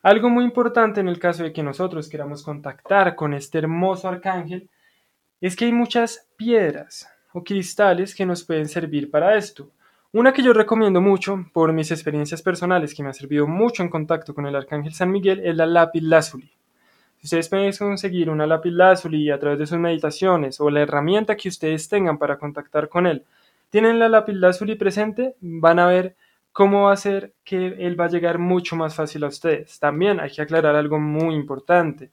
Algo 0.02 0.30
muy 0.30 0.46
importante 0.46 1.02
en 1.02 1.10
el 1.10 1.20
caso 1.20 1.44
de 1.44 1.52
que 1.52 1.64
nosotros 1.64 2.08
queramos 2.08 2.44
contactar 2.44 3.16
con 3.16 3.34
este 3.34 3.58
hermoso 3.58 4.08
arcángel 4.08 4.70
es 5.42 5.56
que 5.56 5.66
hay 5.66 5.74
muchas 5.74 6.30
piedras, 6.38 7.10
cristales 7.44 8.16
que 8.16 8.26
nos 8.26 8.44
pueden 8.44 8.68
servir 8.68 9.12
para 9.12 9.38
esto. 9.38 9.70
Una 10.14 10.34
que 10.34 10.42
yo 10.42 10.54
recomiendo 10.54 11.02
mucho 11.02 11.46
por 11.54 11.74
mis 11.74 11.92
experiencias 11.92 12.42
personales 12.42 12.96
que 12.96 13.04
me 13.04 13.10
ha 13.10 13.14
servido 13.14 13.46
mucho 13.46 13.84
en 13.84 13.90
contacto 13.90 14.34
con 14.34 14.46
el 14.46 14.56
Arcángel 14.56 14.94
San 14.94 15.12
Miguel 15.12 15.42
es 15.44 15.56
la 15.56 15.66
lápiz 15.66 16.02
lazuli. 16.02 16.52
Si 17.18 17.26
ustedes 17.26 17.50
pueden 17.50 17.72
conseguir 17.74 18.30
una 18.30 18.48
lápiz 18.48 18.72
lazuli 18.72 19.30
a 19.32 19.40
través 19.40 19.60
de 19.60 19.68
sus 19.68 19.78
meditaciones 19.78 20.62
o 20.62 20.70
la 20.70 20.82
herramienta 20.82 21.36
que 21.36 21.50
ustedes 21.50 21.90
tengan 21.90 22.18
para 22.18 22.38
contactar 22.38 22.90
con 22.90 23.06
él, 23.06 23.26
tienen 23.70 24.00
la 24.00 24.08
lápiz 24.08 24.34
lazuli 24.34 24.76
presente, 24.76 25.36
van 25.42 25.80
a 25.80 25.88
ver 25.88 26.16
cómo 26.54 26.86
va 26.86 26.94
a 26.94 26.98
ser 26.98 27.34
que 27.44 27.68
él 27.80 28.00
va 28.00 28.06
a 28.06 28.10
llegar 28.10 28.40
mucho 28.40 28.76
más 28.76 28.96
fácil 28.96 29.24
a 29.24 29.28
ustedes. 29.28 29.80
También 29.80 30.20
hay 30.20 30.32
que 30.32 30.42
aclarar 30.42 30.76
algo 30.76 31.00
muy 31.00 31.36
importante. 31.36 32.12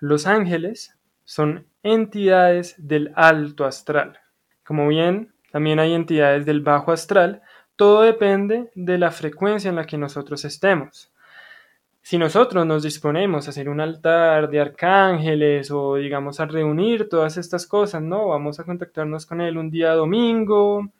los 0.00 0.26
ángeles 0.26 0.94
son 1.24 1.66
entidades 1.82 2.74
del 2.78 3.12
alto 3.14 3.64
astral. 3.64 4.18
Como 4.64 4.88
bien, 4.88 5.32
también 5.52 5.78
hay 5.78 5.94
entidades 5.94 6.46
del 6.46 6.60
bajo 6.60 6.92
astral. 6.92 7.42
Todo 7.76 8.02
depende 8.02 8.70
de 8.74 8.98
la 8.98 9.10
frecuencia 9.10 9.68
en 9.68 9.76
la 9.76 9.86
que 9.86 9.98
nosotros 9.98 10.44
estemos. 10.44 11.10
Si 12.02 12.18
nosotros 12.18 12.66
nos 12.66 12.82
disponemos 12.82 13.46
a 13.46 13.50
hacer 13.50 13.68
un 13.68 13.80
altar 13.80 14.50
de 14.50 14.60
arcángeles 14.60 15.70
o 15.70 15.96
digamos 15.96 16.38
a 16.38 16.44
reunir 16.44 17.08
todas 17.08 17.38
estas 17.38 17.66
cosas, 17.66 18.02
¿no? 18.02 18.28
Vamos 18.28 18.60
a 18.60 18.64
contactarnos 18.64 19.24
con 19.24 19.40
él 19.40 19.56
un 19.56 19.70
día 19.70 19.94
domingo. 19.94 20.90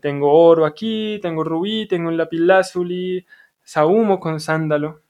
Tengo 0.00 0.32
oro 0.32 0.64
aquí, 0.64 1.18
tengo 1.20 1.44
rubí, 1.44 1.86
tengo 1.86 2.08
un 2.08 2.16
lapislázuli, 2.16 3.26
sahumo 3.62 4.20
con 4.20 4.40
sándalo. 4.40 5.02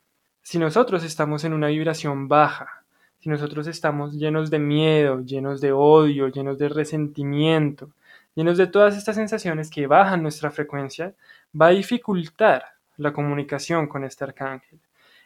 Si 0.43 0.59
nosotros 0.59 1.05
estamos 1.05 1.45
en 1.45 1.53
una 1.53 1.69
vibración 1.69 2.27
baja, 2.27 2.77
si 3.20 3.28
nosotros 3.28 3.66
estamos 3.66 4.14
llenos 4.14 4.50
de 4.50 4.58
miedo, 4.58 5.20
llenos 5.20 5.60
de 5.60 5.72
odio, 5.72 6.28
llenos 6.28 6.58
de 6.58 6.68
resentimiento, 6.68 7.90
llenos 8.34 8.56
de 8.56 8.68
todas 8.68 8.96
estas 8.96 9.16
sensaciones 9.16 9.70
que 9.70 9.87
bajan 9.87 10.22
nuestra 10.22 10.50
frecuencia, 10.50 11.14
va 11.60 11.66
a 11.66 11.70
dificultar 11.70 12.64
la 12.96 13.12
comunicación 13.12 13.88
con 13.88 14.04
este 14.04 14.25
arcángel. 14.25 14.78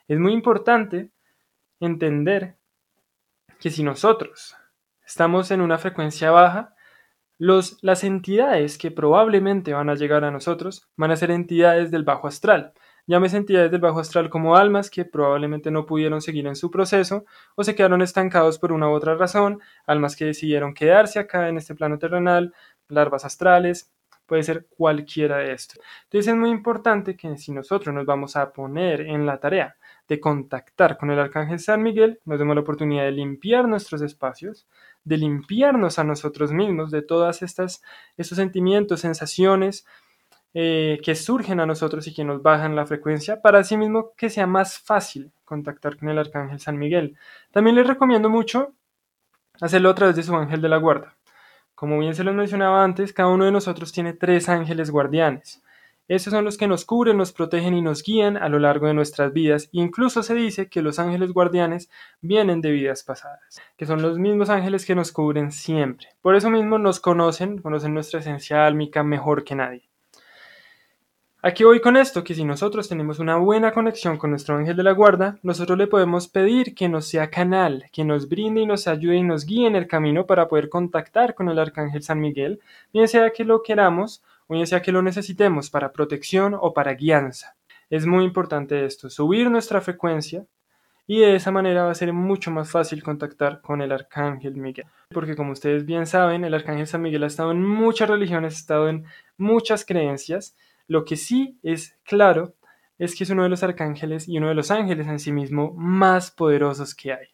Es 0.09 0.19
muy 0.19 0.33
importante 0.33 1.11
entender 1.81 2.57
que 3.61 3.71
si 3.71 3.83
nosotros 3.83 4.57
estamos 5.05 5.51
en 5.51 5.61
una 5.61 5.79
frecuencia 5.79 6.31
baja, 6.31 6.75
los, 7.39 7.79
las 7.83 8.05
entidades 8.05 8.79
que 8.79 8.91
probablemente 8.91 9.73
van 9.73 9.91
a 9.91 9.95
llegar 9.95 10.25
a 10.25 10.31
nosotros 10.31 10.89
van 10.97 11.11
a 11.11 11.17
ser 11.17 11.31
entidades 11.31 11.91
del 11.91 12.05
bajo 12.05 12.29
astral. 12.29 12.73
Llámese 13.13 13.37
entidades 13.37 13.71
del 13.71 13.83
bajo 13.83 14.01
astral 14.01 14.31
como 14.31 14.57
almas 14.57 14.89
que 14.89 15.05
probablemente 15.05 15.71
no 15.71 15.85
pudieron 15.85 16.23
seguir 16.23 16.47
en 16.47 16.57
su 16.57 16.71
proceso 16.71 17.27
o 17.55 17.63
se 17.63 17.75
quedaron 17.75 18.01
estancados 18.01 18.59
por 18.59 18.73
una 18.73 18.89
u 18.89 18.93
otra 18.93 19.17
razón, 19.17 19.61
almas 19.87 20.17
que 20.17 20.25
decidieron 20.25 20.73
quedarse 20.73 21.19
acá 21.19 21.51
en 21.51 21.59
este 21.59 21.75
plano 21.75 21.99
terrenal, 21.99 22.55
larvas 22.89 23.27
astrales, 23.27 23.93
puede 24.25 24.45
ser 24.45 24.67
cualquiera 24.67 25.37
de 25.37 25.53
estos. 25.53 25.79
Entonces 26.05 26.33
es 26.33 26.39
muy 26.39 26.49
importante 26.49 27.15
que 27.15 27.37
si 27.37 27.53
nosotros 27.53 27.95
nos 27.95 28.07
vamos 28.07 28.35
a 28.35 28.51
poner 28.51 29.03
en 29.03 29.27
la 29.27 29.39
tarea 29.39 29.77
de 30.09 30.19
contactar 30.19 30.97
con 30.97 31.11
el 31.11 31.19
Arcángel 31.19 31.59
San 31.59 31.83
Miguel, 31.83 32.19
nos 32.25 32.39
demos 32.39 32.55
la 32.55 32.63
oportunidad 32.63 33.05
de 33.05 33.13
limpiar 33.13 33.69
nuestros 33.69 34.01
espacios, 34.01 34.67
de 35.05 35.19
limpiarnos 35.19 35.99
a 35.99 36.05
nosotros 36.05 36.51
mismos 36.51 36.91
de 36.91 37.03
todas 37.03 37.43
estas 37.43 37.83
estos 38.17 38.37
sentimientos, 38.37 39.01
sensaciones 39.01 39.85
eh, 40.55 41.01
que 41.03 41.15
surgen 41.15 41.61
a 41.61 41.67
nosotros 41.67 42.07
y 42.07 42.15
que 42.15 42.25
nos 42.25 42.43
bajan 42.43 42.77
la 42.77 42.87
frecuencia, 42.87 43.41
para 43.41 43.61
así 43.61 43.77
mismo 43.77 44.13
que 44.17 44.31
sea 44.31 44.47
más 44.47 44.79
fácil 44.79 45.33
contactar 45.45 45.97
con 45.97 46.09
el 46.09 46.19
Arcángel 46.19 46.61
San 46.61 46.79
Miguel. 46.79 47.17
También 47.51 47.77
les 47.77 47.87
recomiendo 47.87 48.29
mucho 48.29 48.75
hacerlo 49.61 49.91
a 49.91 49.95
través 49.95 50.17
de 50.17 50.23
su 50.23 50.35
ángel 50.37 50.61
de 50.61 50.69
la 50.69 50.77
guarda. 50.77 51.17
Como 51.75 51.99
bien 51.99 52.15
se 52.15 52.25
los 52.25 52.35
mencionaba 52.35 52.85
antes, 52.85 53.13
cada 53.13 53.29
uno 53.29 53.45
de 53.45 53.53
nosotros 53.53 53.93
tiene 53.93 54.13
tres 54.13 54.49
ángeles 54.49 54.91
guardianes. 54.91 55.63
Esos 56.09 56.33
son 56.33 56.45
los 56.45 56.59
que 56.59 56.69
nos 56.69 56.85
cubren, 56.85 57.17
nos 57.17 57.33
protegen 57.33 57.75
y 57.75 57.81
nos 57.81 58.03
guían 58.03 58.37
a 58.37 58.49
lo 58.49 58.59
largo 58.59 58.87
de 58.87 58.95
nuestras 58.95 59.33
vidas. 59.33 59.69
Incluso 59.73 60.23
se 60.23 60.35
dice 60.35 60.69
que 60.69 60.83
los 60.83 60.99
ángeles 60.99 61.33
guardianes 61.33 61.91
vienen 62.21 62.61
de 62.61 62.73
vidas 62.73 63.03
pasadas, 63.03 63.63
que 63.77 63.87
son 63.87 64.03
los 64.03 64.19
mismos 64.19 64.51
ángeles 64.51 64.85
que 64.85 64.95
nos 64.95 65.13
cubren 65.13 65.53
siempre. 65.53 66.09
Por 66.21 66.37
eso 66.37 66.51
mismo 66.51 66.79
nos 66.79 67.01
conocen, 67.01 67.59
conocen 67.59 67.95
nuestra 67.95 68.21
esencia 68.21 68.67
álmica 68.67 69.03
mejor 69.03 69.45
que 69.45 69.55
nadie. 69.55 69.92
Aquí 71.45 71.65
voy 71.65 71.81
con 71.81 71.97
esto, 71.97 72.23
que 72.23 72.37
si 72.37 72.45
nosotros 72.45 72.89
tenemos 72.89 73.19
una 73.19 73.35
buena 73.37 73.73
conexión 73.73 74.17
con 74.17 74.31
nuestro 74.31 74.57
ángel 74.57 74.77
de 74.77 74.85
la 74.85 74.93
guarda, 74.93 75.41
nosotros 75.43 75.77
le 75.77 75.89
podemos 75.89 76.29
pedir 76.29 76.73
que 76.73 76.89
nos 76.89 77.09
sea 77.09 77.31
canal, 77.31 77.87
que 77.91 78.05
nos 78.05 78.29
brinde 78.29 78.61
y 78.61 78.67
nos 78.67 78.87
ayude 78.87 79.17
y 79.17 79.25
nos 79.25 79.45
guíe 79.45 79.67
en 79.67 79.75
el 79.75 79.89
camino 79.89 80.25
para 80.25 80.47
poder 80.47 80.69
contactar 80.69 81.35
con 81.35 81.49
el 81.49 81.59
arcángel 81.59 82.05
San 82.05 82.21
Miguel, 82.21 82.61
bien 82.93 83.09
sea 83.09 83.31
que 83.31 83.43
lo 83.43 83.65
queramos 83.65 84.23
o 84.47 84.55
bien 84.55 84.69
sea 84.69 84.83
que 84.83 84.93
lo 84.93 85.03
necesitemos 85.03 85.69
para 85.69 85.91
protección 85.91 86.57
o 86.57 86.73
para 86.73 86.95
guianza. 86.95 87.57
Es 87.91 88.07
muy 88.07 88.23
importante 88.23 88.85
esto, 88.85 89.11
subir 89.11 89.51
nuestra 89.51 89.81
frecuencia 89.81 90.47
y 91.09 91.19
de 91.19 91.35
esa 91.35 91.51
manera 91.51 91.83
va 91.83 91.91
a 91.91 91.97
ser 91.97 92.13
mucho 92.13 92.53
más 92.53 92.71
fácil 92.71 93.03
contactar 93.03 93.61
con 93.61 93.83
el 93.83 93.91
arcángel 93.91 94.55
Miguel. 94.55 94.87
Porque 95.09 95.35
como 95.35 95.51
ustedes 95.51 95.85
bien 95.87 96.07
saben, 96.07 96.45
el 96.45 96.55
arcángel 96.55 96.87
San 96.87 97.03
Miguel 97.03 97.25
ha 97.25 97.27
estado 97.27 97.51
en 97.51 97.67
muchas 97.67 98.09
religiones, 98.09 98.55
ha 98.55 98.59
estado 98.59 98.89
en 98.89 99.07
muchas 99.37 99.85
creencias, 99.85 100.55
lo 100.93 101.05
que 101.05 101.17
sí 101.17 101.59
es 101.63 101.97
claro 102.05 102.55
es 102.99 103.17
que 103.17 103.25
es 103.25 103.31
uno 103.31 103.43
de 103.43 103.49
los 103.49 103.63
arcángeles 103.63 104.29
y 104.29 104.39
uno 104.39 104.49
de 104.49 104.55
los 104.55 104.71
ángeles 104.71 105.09
en 105.09 105.19
sí 105.19 105.33
mismo 105.33 105.73
más 105.75 106.31
poderosos 106.31 106.95
que 106.95 107.13
hay. 107.13 107.27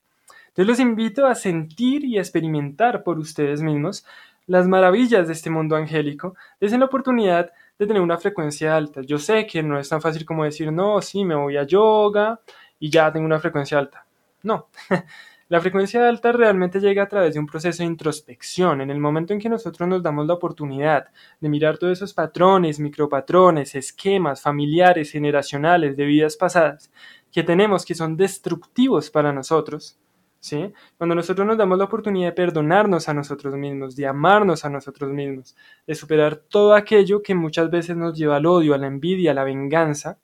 Entonces 0.48 0.66
los 0.66 0.80
invito 0.80 1.26
a 1.26 1.34
sentir 1.34 2.04
y 2.04 2.18
experimentar 2.18 3.02
por 3.02 3.18
ustedes 3.18 3.60
mismos 3.60 4.06
las 4.46 4.66
maravillas 4.66 5.26
de 5.26 5.34
este 5.34 5.50
mundo 5.50 5.76
angélico. 5.76 6.36
Desen 6.60 6.80
la 6.80 6.86
oportunidad 6.86 7.52
de 7.78 7.86
tener 7.86 8.00
una 8.00 8.16
frecuencia 8.16 8.76
alta. 8.76 9.02
Yo 9.02 9.18
sé 9.18 9.46
que 9.46 9.62
no 9.62 9.78
es 9.78 9.88
tan 9.88 10.00
fácil 10.00 10.24
como 10.24 10.44
decir, 10.44 10.72
no, 10.72 11.02
sí, 11.02 11.24
me 11.24 11.34
voy 11.34 11.56
a 11.56 11.64
yoga 11.64 12.40
y 12.78 12.90
ya 12.90 13.12
tengo 13.12 13.26
una 13.26 13.40
frecuencia 13.40 13.78
alta. 13.78 14.06
No, 14.42 14.68
La 15.50 15.62
frecuencia 15.62 16.06
alta 16.06 16.30
realmente 16.30 16.78
llega 16.78 17.04
a 17.04 17.08
través 17.08 17.32
de 17.32 17.40
un 17.40 17.46
proceso 17.46 17.82
de 17.82 17.86
introspección, 17.86 18.82
en 18.82 18.90
el 18.90 19.00
momento 19.00 19.32
en 19.32 19.40
que 19.40 19.48
nosotros 19.48 19.88
nos 19.88 20.02
damos 20.02 20.26
la 20.26 20.34
oportunidad 20.34 21.08
de 21.40 21.48
mirar 21.48 21.78
todos 21.78 21.94
esos 21.94 22.12
patrones, 22.12 22.78
micropatrones, 22.78 23.74
esquemas 23.74 24.42
familiares, 24.42 25.10
generacionales, 25.10 25.96
de 25.96 26.04
vidas 26.04 26.36
pasadas, 26.36 26.92
que 27.32 27.42
tenemos 27.42 27.86
que 27.86 27.94
son 27.94 28.14
destructivos 28.14 29.08
para 29.08 29.32
nosotros, 29.32 29.98
¿sí? 30.38 30.70
Cuando 30.98 31.14
nosotros 31.14 31.46
nos 31.46 31.56
damos 31.56 31.78
la 31.78 31.84
oportunidad 31.84 32.28
de 32.28 32.32
perdonarnos 32.32 33.08
a 33.08 33.14
nosotros 33.14 33.54
mismos, 33.54 33.96
de 33.96 34.06
amarnos 34.06 34.66
a 34.66 34.68
nosotros 34.68 35.10
mismos, 35.12 35.56
de 35.86 35.94
superar 35.94 36.36
todo 36.36 36.74
aquello 36.74 37.22
que 37.22 37.34
muchas 37.34 37.70
veces 37.70 37.96
nos 37.96 38.18
lleva 38.18 38.36
al 38.36 38.44
odio, 38.44 38.74
a 38.74 38.78
la 38.78 38.86
envidia, 38.86 39.30
a 39.30 39.34
la 39.34 39.44
venganza, 39.44 40.18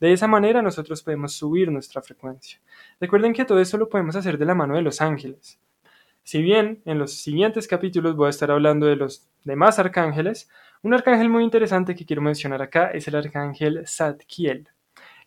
de 0.00 0.12
esa 0.12 0.26
manera 0.26 0.62
nosotros 0.62 1.02
podemos 1.02 1.32
subir 1.32 1.70
nuestra 1.70 2.02
frecuencia. 2.02 2.60
Recuerden 3.00 3.32
que 3.32 3.44
todo 3.44 3.60
eso 3.60 3.78
lo 3.78 3.88
podemos 3.88 4.16
hacer 4.16 4.38
de 4.38 4.44
la 4.44 4.54
mano 4.54 4.76
de 4.76 4.82
los 4.82 5.00
ángeles. 5.00 5.58
Si 6.22 6.42
bien 6.42 6.82
en 6.84 6.98
los 6.98 7.14
siguientes 7.14 7.68
capítulos 7.68 8.16
voy 8.16 8.26
a 8.26 8.30
estar 8.30 8.50
hablando 8.50 8.86
de 8.86 8.96
los 8.96 9.28
demás 9.44 9.78
arcángeles, 9.78 10.50
un 10.82 10.92
arcángel 10.92 11.28
muy 11.28 11.44
interesante 11.44 11.94
que 11.94 12.04
quiero 12.04 12.22
mencionar 12.22 12.62
acá 12.62 12.90
es 12.90 13.08
el 13.08 13.16
arcángel 13.16 13.86
Zadkiel. 13.86 14.68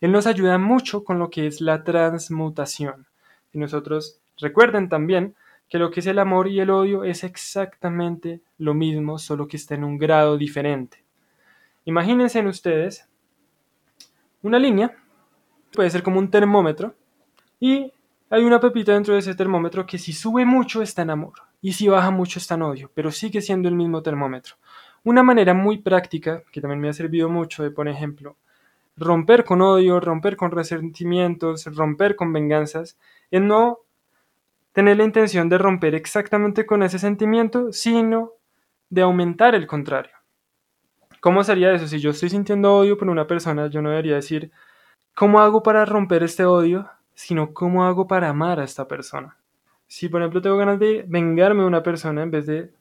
Él 0.00 0.12
nos 0.12 0.26
ayuda 0.26 0.58
mucho 0.58 1.04
con 1.04 1.18
lo 1.18 1.30
que 1.30 1.46
es 1.46 1.60
la 1.60 1.84
transmutación. 1.84 3.06
Y 3.52 3.58
nosotros 3.58 4.20
recuerden 4.38 4.88
también 4.88 5.34
que 5.68 5.78
lo 5.78 5.90
que 5.90 6.00
es 6.00 6.06
el 6.06 6.18
amor 6.18 6.48
y 6.48 6.60
el 6.60 6.70
odio 6.70 7.04
es 7.04 7.24
exactamente 7.24 8.40
lo 8.58 8.74
mismo, 8.74 9.18
solo 9.18 9.48
que 9.48 9.56
está 9.56 9.74
en 9.74 9.84
un 9.84 9.98
grado 9.98 10.36
diferente. 10.36 11.04
Imagínense 11.84 12.38
en 12.38 12.46
ustedes 12.46 13.08
una 14.42 14.58
línea, 14.58 14.96
puede 15.72 15.90
ser 15.90 16.02
como 16.02 16.18
un 16.18 16.30
termómetro, 16.30 16.94
y 17.58 17.92
hay 18.30 18.44
una 18.44 18.60
pepita 18.60 18.92
dentro 18.92 19.14
de 19.14 19.20
ese 19.20 19.34
termómetro 19.34 19.86
que 19.86 19.98
si 19.98 20.12
sube 20.12 20.44
mucho 20.44 20.82
está 20.82 21.02
en 21.02 21.10
amor 21.10 21.34
y 21.60 21.72
si 21.72 21.88
baja 21.88 22.10
mucho 22.10 22.38
está 22.38 22.54
en 22.54 22.62
odio, 22.62 22.90
pero 22.94 23.10
sigue 23.10 23.42
siendo 23.42 23.68
el 23.68 23.74
mismo 23.74 24.02
termómetro. 24.02 24.56
Una 25.02 25.22
manera 25.22 25.52
muy 25.52 25.78
práctica, 25.78 26.42
que 26.52 26.60
también 26.60 26.80
me 26.80 26.88
ha 26.88 26.92
servido 26.92 27.28
mucho 27.28 27.62
de, 27.62 27.70
por 27.70 27.88
ejemplo, 27.88 28.36
romper 28.96 29.44
con 29.44 29.62
odio, 29.62 29.98
romper 29.98 30.36
con 30.36 30.50
resentimientos, 30.50 31.64
romper 31.74 32.16
con 32.16 32.32
venganzas, 32.32 32.98
es 33.30 33.42
no 33.42 33.80
tener 34.72 34.98
la 34.98 35.04
intención 35.04 35.48
de 35.48 35.58
romper 35.58 35.94
exactamente 35.94 36.66
con 36.66 36.82
ese 36.82 36.98
sentimiento, 36.98 37.72
sino 37.72 38.32
de 38.90 39.02
aumentar 39.02 39.54
el 39.54 39.66
contrario. 39.66 40.12
¿Cómo 41.20 41.44
sería 41.44 41.72
eso? 41.72 41.86
Si 41.86 42.00
yo 42.00 42.10
estoy 42.10 42.30
sintiendo 42.30 42.74
odio 42.74 42.96
por 42.96 43.10
una 43.10 43.26
persona, 43.26 43.66
yo 43.66 43.82
no 43.82 43.90
debería 43.90 44.14
decir, 44.14 44.50
¿cómo 45.14 45.40
hago 45.40 45.62
para 45.62 45.84
romper 45.84 46.22
este 46.22 46.46
odio? 46.46 46.88
Sino, 47.14 47.52
¿cómo 47.52 47.84
hago 47.84 48.06
para 48.06 48.30
amar 48.30 48.58
a 48.58 48.64
esta 48.64 48.88
persona? 48.88 49.36
Si, 49.86 50.08
por 50.08 50.22
ejemplo, 50.22 50.40
tengo 50.40 50.56
ganas 50.56 50.78
de 50.78 51.04
vengarme 51.06 51.60
de 51.60 51.66
una 51.66 51.82
persona, 51.82 52.22
en 52.22 52.30
vez 52.30 52.46
de 52.46 52.72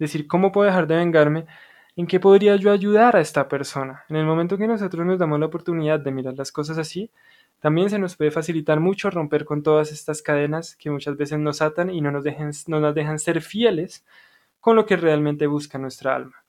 decir, 0.00 0.26
¿cómo 0.26 0.50
puedo 0.50 0.66
dejar 0.66 0.88
de 0.88 0.96
vengarme? 0.96 1.46
¿En 1.94 2.08
qué 2.08 2.18
podría 2.18 2.56
yo 2.56 2.72
ayudar 2.72 3.14
a 3.14 3.20
esta 3.20 3.48
persona? 3.48 4.04
En 4.08 4.16
el 4.16 4.26
momento 4.26 4.58
que 4.58 4.66
nosotros 4.66 5.06
nos 5.06 5.20
damos 5.20 5.38
la 5.38 5.46
oportunidad 5.46 6.00
de 6.00 6.10
mirar 6.10 6.34
las 6.34 6.50
cosas 6.50 6.76
así, 6.76 7.10
también 7.60 7.88
se 7.88 8.00
nos 8.00 8.16
puede 8.16 8.32
facilitar 8.32 8.80
mucho 8.80 9.10
romper 9.10 9.44
con 9.44 9.62
todas 9.62 9.92
estas 9.92 10.22
cadenas 10.22 10.74
que 10.76 10.90
muchas 10.90 11.16
veces 11.16 11.38
nos 11.38 11.62
atan 11.62 11.90
y 11.90 12.00
no 12.00 12.10
nos, 12.10 12.24
dejan, 12.24 12.50
no 12.66 12.80
nos 12.80 12.94
dejan 12.96 13.20
ser 13.20 13.42
fieles 13.42 14.04
con 14.58 14.74
lo 14.74 14.86
que 14.86 14.96
realmente 14.96 15.46
busca 15.46 15.78
nuestra 15.78 16.16
alma. 16.16 16.39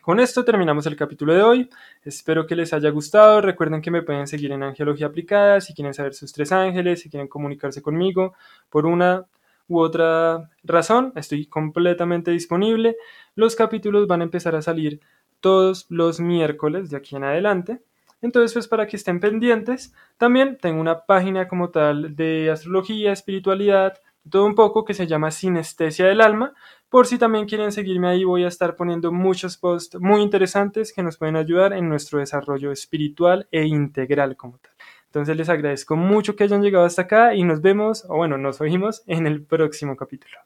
Con 0.00 0.18
esto 0.18 0.46
terminamos 0.46 0.86
el 0.86 0.96
capítulo 0.96 1.34
de 1.34 1.42
hoy. 1.42 1.70
Espero 2.04 2.46
que 2.46 2.56
les 2.56 2.72
haya 2.72 2.88
gustado. 2.88 3.42
Recuerden 3.42 3.82
que 3.82 3.90
me 3.90 4.00
pueden 4.00 4.26
seguir 4.26 4.50
en 4.50 4.62
Angelología 4.62 5.08
Aplicada 5.08 5.60
si 5.60 5.74
quieren 5.74 5.92
saber 5.92 6.14
sus 6.14 6.32
tres 6.32 6.52
ángeles, 6.52 7.00
si 7.00 7.10
quieren 7.10 7.28
comunicarse 7.28 7.82
conmigo 7.82 8.32
por 8.70 8.86
una 8.86 9.26
u 9.68 9.78
otra 9.78 10.48
razón. 10.64 11.12
Estoy 11.16 11.44
completamente 11.44 12.30
disponible. 12.30 12.96
Los 13.34 13.54
capítulos 13.54 14.06
van 14.06 14.22
a 14.22 14.24
empezar 14.24 14.54
a 14.54 14.62
salir 14.62 15.00
todos 15.40 15.84
los 15.90 16.18
miércoles 16.18 16.88
de 16.88 16.96
aquí 16.96 17.16
en 17.16 17.24
adelante. 17.24 17.82
Entonces, 18.22 18.54
pues 18.54 18.68
para 18.68 18.86
que 18.86 18.96
estén 18.96 19.20
pendientes, 19.20 19.94
también 20.16 20.56
tengo 20.58 20.80
una 20.80 21.04
página 21.04 21.46
como 21.46 21.68
tal 21.68 22.16
de 22.16 22.50
astrología, 22.50 23.12
espiritualidad, 23.12 23.98
todo 24.28 24.44
un 24.44 24.54
poco 24.54 24.84
que 24.84 24.94
se 24.94 25.06
llama 25.06 25.30
Sinestesia 25.30 26.06
del 26.06 26.20
Alma. 26.20 26.52
Por 26.88 27.06
si 27.06 27.18
también 27.18 27.46
quieren 27.46 27.72
seguirme 27.72 28.08
ahí, 28.08 28.24
voy 28.24 28.44
a 28.44 28.48
estar 28.48 28.76
poniendo 28.76 29.12
muchos 29.12 29.56
posts 29.56 29.98
muy 30.00 30.22
interesantes 30.22 30.92
que 30.92 31.02
nos 31.02 31.16
pueden 31.16 31.36
ayudar 31.36 31.72
en 31.72 31.88
nuestro 31.88 32.18
desarrollo 32.18 32.72
espiritual 32.72 33.48
e 33.50 33.64
integral 33.64 34.36
como 34.36 34.58
tal. 34.58 34.72
Entonces 35.06 35.36
les 35.36 35.48
agradezco 35.48 35.96
mucho 35.96 36.36
que 36.36 36.44
hayan 36.44 36.62
llegado 36.62 36.84
hasta 36.84 37.02
acá 37.02 37.34
y 37.34 37.44
nos 37.44 37.60
vemos, 37.62 38.04
o 38.08 38.16
bueno, 38.16 38.38
nos 38.38 38.60
oímos 38.60 39.02
en 39.06 39.26
el 39.26 39.44
próximo 39.44 39.96
capítulo. 39.96 40.36